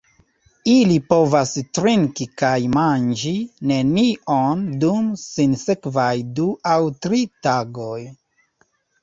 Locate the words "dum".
4.85-5.13